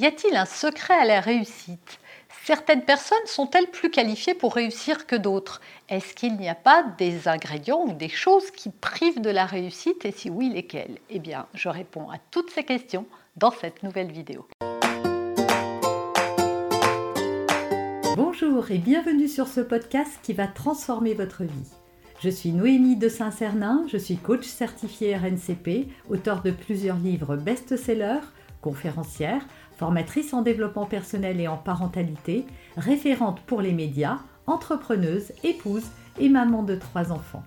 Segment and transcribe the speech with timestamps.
[0.00, 1.98] Y a-t-il un secret à la réussite?
[2.44, 5.60] Certaines personnes sont-elles plus qualifiées pour réussir que d'autres?
[5.88, 10.04] Est-ce qu'il n'y a pas des ingrédients ou des choses qui privent de la réussite?
[10.04, 10.98] Et si oui, lesquelles?
[11.10, 14.46] Eh bien, je réponds à toutes ces questions dans cette nouvelle vidéo.
[18.14, 21.72] Bonjour et bienvenue sur ce podcast qui va transformer votre vie.
[22.20, 28.22] Je suis Noémie de Saint-Cernin, je suis coach certifié RNCP, auteur de plusieurs livres best-sellers,
[28.60, 29.42] conférencière,
[29.78, 32.44] formatrice en développement personnel et en parentalité,
[32.76, 35.86] référente pour les médias, entrepreneuse, épouse
[36.18, 37.44] et maman de trois enfants.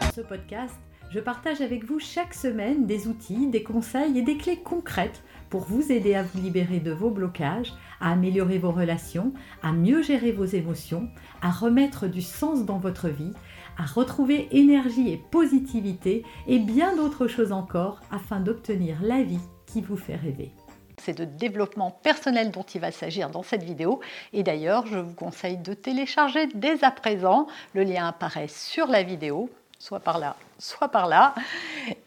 [0.00, 0.74] Dans ce podcast,
[1.10, 5.60] je partage avec vous chaque semaine des outils, des conseils et des clés concrètes pour
[5.60, 9.32] vous aider à vous libérer de vos blocages, à améliorer vos relations,
[9.62, 11.08] à mieux gérer vos émotions,
[11.40, 13.32] à remettre du sens dans votre vie,
[13.78, 19.80] à retrouver énergie et positivité et bien d'autres choses encore afin d'obtenir la vie qui
[19.80, 20.52] vous fait rêver.
[20.98, 24.00] C'est de développement personnel dont il va s'agir dans cette vidéo.
[24.32, 29.02] Et d'ailleurs, je vous conseille de télécharger dès à présent, le lien apparaît sur la
[29.02, 31.34] vidéo, soit par là, soit par là,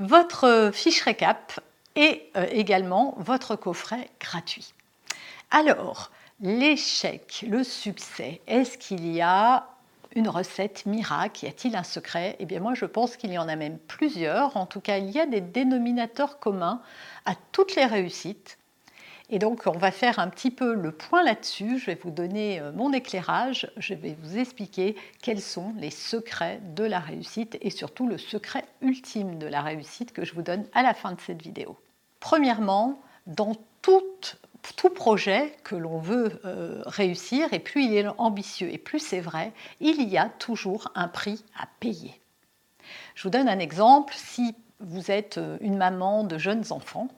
[0.00, 1.60] votre fiche récap
[1.96, 4.72] et euh, également votre coffret gratuit.
[5.50, 6.10] Alors,
[6.40, 9.66] l'échec, le succès, est-ce qu'il y a
[10.18, 12.36] une recette miracle Y a-t-il un secret?
[12.40, 14.56] Eh bien moi je pense qu'il y en a même plusieurs.
[14.56, 16.82] En tout cas, il y a des dénominateurs communs
[17.24, 18.58] à toutes les réussites.
[19.30, 21.78] Et donc on va faire un petit peu le point là-dessus.
[21.78, 23.70] Je vais vous donner euh, mon éclairage.
[23.76, 28.64] Je vais vous expliquer quels sont les secrets de la réussite et surtout le secret
[28.80, 31.78] ultime de la réussite que je vous donne à la fin de cette vidéo.
[32.18, 34.40] Premièrement, dans toute
[34.76, 39.20] tout projet que l'on veut euh, réussir, et plus il est ambitieux et plus c'est
[39.20, 42.20] vrai, il y a toujours un prix à payer.
[43.14, 44.14] Je vous donne un exemple.
[44.16, 47.08] Si vous êtes euh, une maman de jeunes enfants,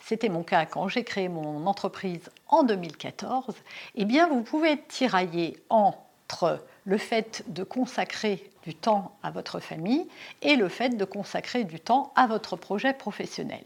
[0.00, 3.54] c'était mon cas quand j'ai créé mon entreprise en 2014,
[3.94, 9.60] eh bien vous pouvez être tiraillé entre le fait de consacrer du temps à votre
[9.60, 10.08] famille
[10.42, 13.62] et le fait de consacrer du temps à votre projet professionnel.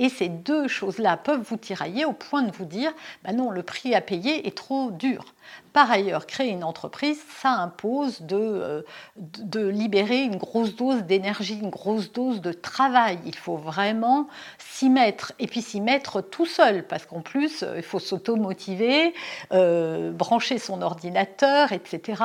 [0.00, 3.62] Et ces deux choses-là peuvent vous tirailler au point de vous dire bah non, le
[3.62, 5.24] prix à payer est trop dur.
[5.72, 8.82] Par ailleurs, créer une entreprise, ça impose de, euh,
[9.16, 13.18] de libérer une grosse dose d'énergie, une grosse dose de travail.
[13.24, 14.26] Il faut vraiment
[14.58, 19.14] s'y mettre et puis s'y mettre tout seul parce qu'en plus, euh, il faut s'auto-motiver,
[19.52, 22.22] euh, brancher son ordinateur, etc.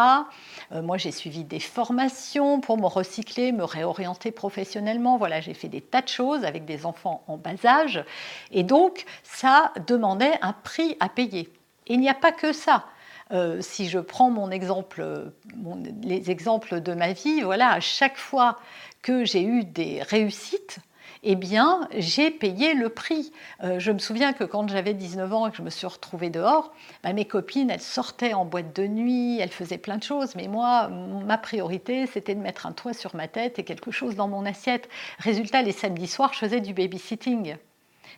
[0.72, 2.15] moi, j'ai suivi des formations
[2.62, 5.18] pour me recycler, me réorienter professionnellement.
[5.18, 8.04] Voilà, j'ai fait des tas de choses avec des enfants en bas âge.
[8.52, 11.52] Et donc, ça demandait un prix à payer.
[11.88, 12.86] Et il n'y a pas que ça.
[13.32, 15.32] Euh, si je prends mon exemple,
[16.04, 18.58] les exemples de ma vie, voilà, à chaque fois
[19.02, 20.80] que j'ai eu des réussites,
[21.28, 23.32] eh bien, j'ai payé le prix.
[23.64, 26.30] Euh, je me souviens que quand j'avais 19 ans et que je me suis retrouvée
[26.30, 26.72] dehors,
[27.04, 30.48] bah, mes copines, elles sortaient en boîte de nuit, elles faisaient plein de choses, mais
[30.48, 34.28] moi, ma priorité, c'était de mettre un toit sur ma tête et quelque chose dans
[34.28, 34.88] mon assiette.
[35.18, 37.58] Résultat, les samedis soirs, je faisais du babysitting.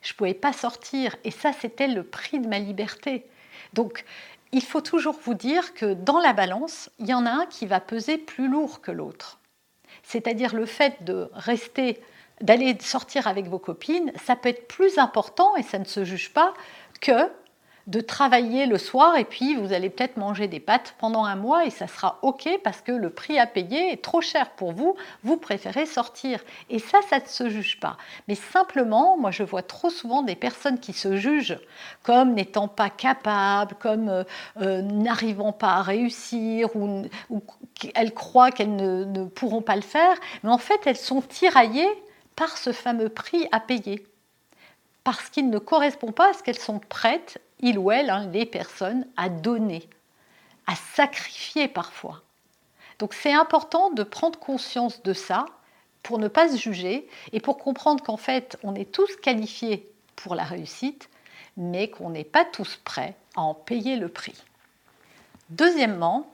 [0.01, 3.25] Je ne pouvais pas sortir, et ça, c'était le prix de ma liberté.
[3.71, 4.03] Donc,
[4.51, 7.65] il faut toujours vous dire que dans la balance, il y en a un qui
[7.65, 9.39] va peser plus lourd que l'autre.
[10.03, 12.01] C'est-à-dire le fait de rester
[12.41, 16.33] d'aller sortir avec vos copines, ça peut être plus important, et ça ne se juge
[16.33, 16.53] pas,
[17.01, 17.29] que
[17.87, 21.65] de travailler le soir et puis vous allez peut-être manger des pâtes pendant un mois
[21.65, 24.95] et ça sera OK parce que le prix à payer est trop cher pour vous,
[25.23, 26.43] vous préférez sortir.
[26.69, 27.95] Et ça, ça ne se juge pas.
[28.27, 31.59] Mais simplement, moi je vois trop souvent des personnes qui se jugent
[32.03, 34.23] comme n'étant pas capables, comme euh,
[34.61, 37.05] euh, n'arrivant pas à réussir ou,
[37.95, 40.17] elles croient qu'elles ne, ne pourront pas le faire.
[40.43, 41.87] Mais en fait, elles sont tiraillées
[42.37, 44.07] par ce fameux prix à payer,
[45.03, 48.45] parce qu'il ne correspond pas à ce qu'elles sont prêtes, il ou elle, hein, les
[48.45, 49.89] personnes, à donner,
[50.67, 52.21] à sacrifier parfois.
[52.99, 55.45] Donc c'est important de prendre conscience de ça
[56.03, 60.35] pour ne pas se juger et pour comprendre qu'en fait, on est tous qualifiés pour
[60.35, 61.09] la réussite,
[61.57, 64.35] mais qu'on n'est pas tous prêts à en payer le prix.
[65.49, 66.31] Deuxièmement,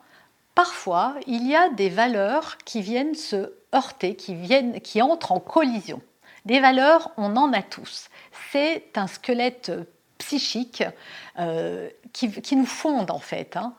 [0.56, 5.40] parfois, il y a des valeurs qui viennent se heurter, qui, viennent, qui entrent en
[5.40, 6.02] collision.
[6.46, 8.10] Des valeurs, on en a tous.
[8.52, 9.72] C'est un squelette
[10.18, 10.84] psychique
[11.40, 13.58] euh, qui, nous fonde en fait.
[13.58, 13.74] Hein.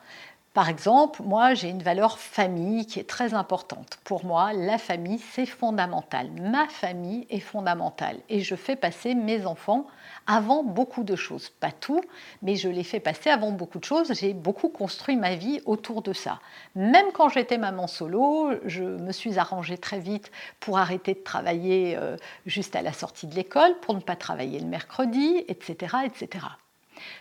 [0.54, 3.98] Par exemple, moi, j'ai une valeur famille qui est très importante.
[4.04, 6.30] Pour moi, la famille, c'est fondamental.
[6.30, 8.18] Ma famille est fondamentale.
[8.28, 9.88] Et je fais passer mes enfants
[10.28, 11.50] avant beaucoup de choses.
[11.50, 12.00] Pas tout,
[12.40, 14.12] mais je les fais passer avant beaucoup de choses.
[14.14, 16.38] J'ai beaucoup construit ma vie autour de ça.
[16.76, 20.30] Même quand j'étais maman solo, je me suis arrangée très vite
[20.60, 22.16] pour arrêter de travailler euh,
[22.46, 25.96] juste à la sortie de l'école, pour ne pas travailler le mercredi, etc.
[26.04, 26.46] etc.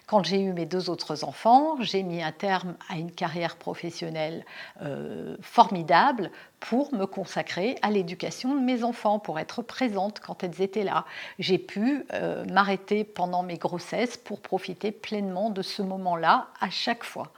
[0.05, 4.45] Quand j'ai eu mes deux autres enfants, j'ai mis un terme à une carrière professionnelle
[4.81, 10.61] euh, formidable pour me consacrer à l'éducation de mes enfants, pour être présente quand elles
[10.61, 11.05] étaient là.
[11.39, 17.03] J'ai pu euh, m'arrêter pendant mes grossesses pour profiter pleinement de ce moment-là à chaque
[17.03, 17.31] fois.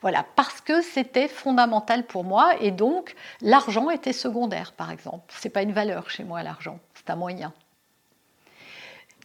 [0.00, 5.32] Voilà, parce que c'était fondamental pour moi et donc l'argent était secondaire, par exemple.
[5.36, 7.52] Ce n'est pas une valeur chez moi, l'argent, c'est un moyen.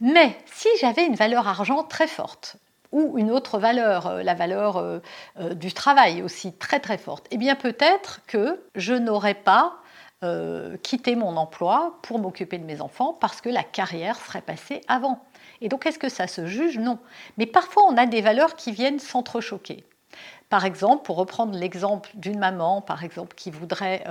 [0.00, 2.56] Mais si j'avais une valeur argent très forte,
[2.92, 5.00] ou une autre valeur, euh, la valeur euh,
[5.40, 9.78] euh, du travail aussi très très forte, eh bien peut-être que je n'aurais pas
[10.82, 15.24] quitté mon emploi pour m'occuper de mes enfants parce que la carrière serait passée avant.
[15.60, 16.76] Et donc est-ce que ça se juge?
[16.76, 16.98] Non.
[17.36, 19.84] Mais parfois on a des valeurs qui viennent s'entrechoquer.
[20.48, 24.02] Par exemple, pour reprendre l'exemple d'une maman, par exemple, qui voudrait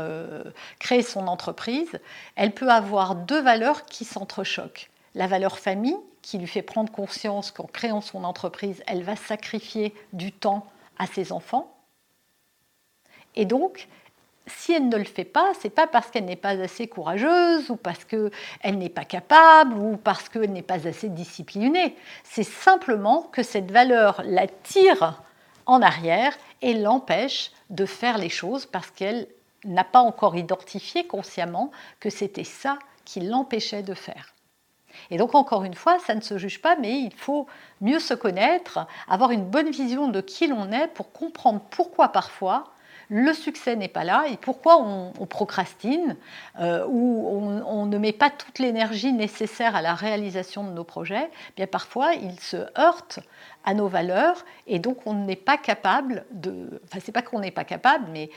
[0.80, 2.00] créer son entreprise,
[2.38, 7.52] elle peut avoir deux valeurs qui s'entrechoquent la valeur famille qui lui fait prendre conscience
[7.52, 10.66] qu'en créant son entreprise, elle va sacrifier du temps
[11.00, 11.75] à ses enfants.
[13.36, 13.88] Et donc,
[14.46, 17.75] si elle ne le fait pas, c'est pas parce qu'elle n'est pas assez courageuse ou
[17.75, 18.31] parce qu'elle
[18.78, 21.96] n'est pas capable ou parce qu'elle n'est pas assez disciplinée.
[22.24, 25.24] C'est simplement que cette valeur la tire
[25.66, 29.28] en arrière et l'empêche de faire les choses parce qu'elle
[29.66, 34.34] n'a pas encore identifié consciemment que c'était ça qui l'empêchait de faire.
[35.11, 37.47] Et donc, encore une fois, ça ne se juge pas, mais il faut
[37.81, 42.65] mieux se connaître, avoir une bonne vision de qui l'on est pour comprendre pourquoi parfois
[43.09, 46.17] le succès n'est pas là et pourquoi on, procrastine
[46.59, 51.29] euh, ou on, ne met pas toute l'énergie nécessaire à la réalisation de nos projets.
[51.55, 53.19] Bien parfois, il se heurte
[53.63, 56.81] à nos valeurs et donc on n'est pas capable de.
[56.85, 58.29] Enfin, c'est pas qu'on n'est pas capable, mais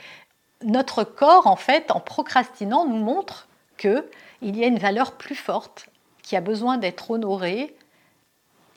[0.63, 3.47] notre corps, en fait, en procrastinant, nous montre
[3.77, 4.03] qu'il
[4.41, 5.87] y a une valeur plus forte
[6.31, 7.75] qui a besoin d'être honorée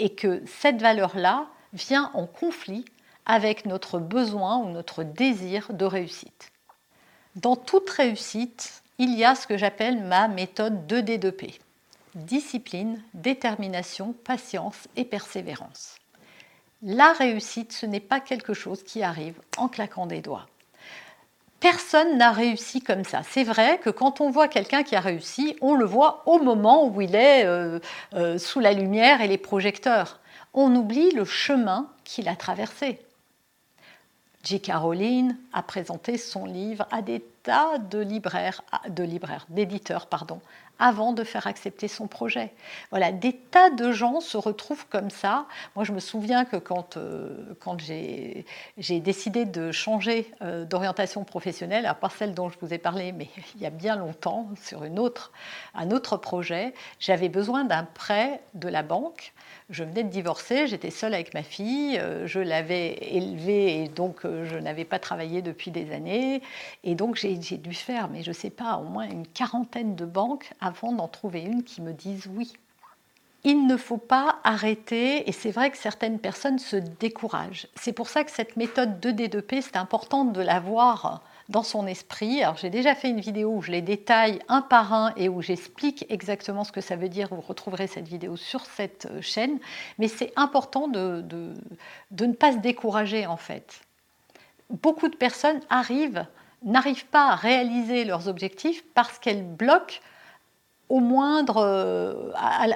[0.01, 2.85] et que cette valeur-là vient en conflit
[3.27, 6.51] avec notre besoin ou notre désir de réussite.
[7.37, 11.61] Dans toute réussite, il y a ce que j'appelle ma méthode 2D2P.
[12.17, 15.95] Discipline, détermination, patience et persévérance.
[16.83, 20.49] La réussite, ce n'est pas quelque chose qui arrive en claquant des doigts.
[21.65, 23.23] Personne n'a réussi comme ça.
[23.27, 26.87] C'est vrai que quand on voit quelqu'un qui a réussi, on le voit au moment
[26.87, 27.79] où il est euh,
[28.13, 30.21] euh, sous la lumière et les projecteurs.
[30.53, 32.99] On oublie le chemin qu'il a traversé.
[34.45, 34.61] J.
[34.61, 40.41] Caroline a présenté son livre à des tas de libraires, de libraires, d'éditeurs, pardon,
[40.79, 42.53] avant de faire accepter son projet.
[42.91, 45.47] Voilà, des tas de gens se retrouvent comme ça.
[45.77, 48.45] Moi, je me souviens que quand, euh, quand j'ai
[49.01, 53.29] décidé de changer euh, d'orientation professionnelle, à part celle dont je vous ai parlé, mais
[53.55, 55.33] il y a bien longtemps, sur une autre,
[55.75, 59.33] un autre projet, j'avais besoin d'un prêt de la banque
[59.71, 64.25] je venais de divorcer, j'étais seule avec ma fille, euh, je l'avais élevée et donc
[64.25, 66.43] euh, je n'avais pas travaillé depuis des années.
[66.83, 70.05] Et donc j'ai dû faire, mais je ne sais pas, au moins une quarantaine de
[70.05, 72.53] banques avant d'en trouver une qui me dise oui.
[73.47, 77.67] Il ne faut pas arrêter, et c'est vrai que certaines personnes se découragent.
[77.75, 82.43] C'est pour ça que cette méthode 2D2P, c'est important de l'avoir dans son esprit.
[82.43, 85.43] Alors j'ai déjà fait une vidéo où je les détaille un par un et où
[85.43, 87.29] j'explique exactement ce que ça veut dire.
[87.31, 89.59] Vous retrouverez cette vidéo sur cette euh, chaîne.
[89.99, 91.25] Mais c'est important de,
[92.11, 93.81] ne pas se décourager en fait.
[94.71, 96.27] Beaucoup de personnes arrivent,
[96.63, 100.01] n'arrivent pas à réaliser leurs objectifs parce qu'elles bloquent
[100.89, 102.31] au moindre, euh,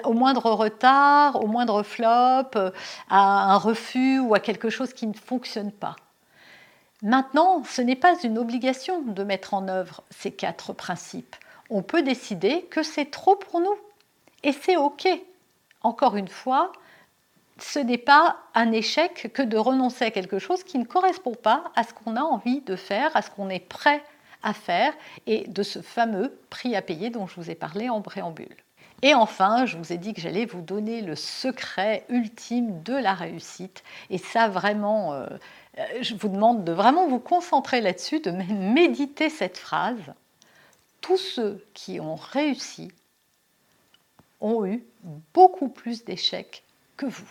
[0.04, 2.70] retard, au moindre flop, euh,
[3.08, 5.96] à un refus ou à quelque chose qui ne fonctionne pas.
[7.02, 11.36] Maintenant, ce n'est pas une obligation de mettre en œuvre ces quatre principes.
[11.70, 13.76] On peut décider que c'est trop pour nous.
[14.42, 15.06] Et c'est OK.
[15.82, 16.72] Encore une fois,
[17.58, 21.64] ce n'est pas un échec que de renoncer à quelque chose qui ne correspond pas
[21.76, 24.02] à ce qu'on a envie de faire, à ce qu'on est prêt
[24.42, 24.92] à faire
[25.26, 28.56] et de ce fameux prix à payer dont je vous ai parlé en préambule.
[29.02, 33.14] Et enfin, je vous ai dit que j'allais vous donner le secret ultime de la
[33.14, 33.84] réussite.
[34.10, 35.26] Et ça, vraiment, euh,
[35.78, 40.14] euh, je vous demande de vraiment vous concentrer là-dessus, de méditer cette phrase.
[41.00, 42.90] Tous ceux qui ont réussi
[44.40, 44.84] ont eu
[45.32, 46.64] beaucoup plus d'échecs
[46.96, 47.28] que vous.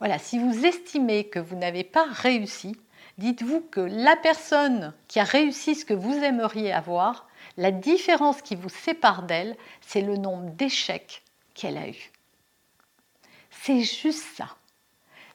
[0.00, 2.76] Voilà, si vous estimez que vous n'avez pas réussi,
[3.18, 7.27] Dites-vous que la personne qui a réussi ce que vous aimeriez avoir,
[7.58, 11.22] la différence qui vous sépare d'elle, c'est le nombre d'échecs
[11.54, 12.10] qu'elle a eu.
[13.50, 14.54] C'est juste ça.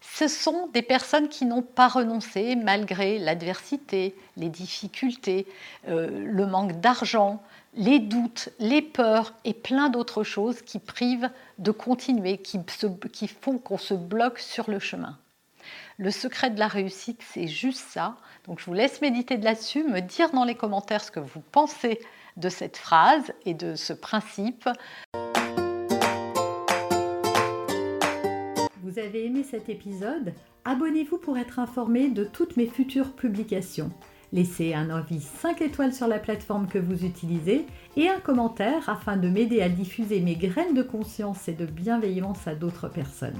[0.02, 5.46] Ce sont des personnes qui n'ont pas renoncé malgré l'adversité, les difficultés,
[5.90, 11.72] euh, le manque d'argent, les doutes, les peurs et plein d'autres choses qui privent de
[11.72, 12.60] continuer, qui,
[13.12, 15.18] qui font qu'on se bloque sur le chemin.
[15.98, 18.18] Le secret de la réussite, c'est juste ça.
[18.46, 22.00] Donc je vous laisse méditer là-dessus, me dire dans les commentaires ce que vous pensez
[22.38, 24.70] de cette phrase et de ce principe.
[28.82, 30.34] Vous avez aimé cet épisode?
[30.66, 33.92] Abonnez-vous pour être informé de toutes mes futures publications.
[34.32, 39.16] Laissez un avis 5 étoiles sur la plateforme que vous utilisez et un commentaire afin
[39.16, 43.40] de m'aider à diffuser mes graines de conscience et de bienveillance à d'autres personnes.